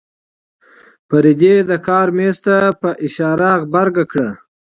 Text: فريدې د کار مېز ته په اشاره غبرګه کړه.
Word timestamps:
فريدې 1.07 1.55
د 1.69 1.71
کار 1.87 2.07
مېز 2.17 2.37
ته 2.45 2.57
په 2.81 2.89
اشاره 3.05 3.49
غبرګه 3.61 4.03
کړه. 4.11 4.29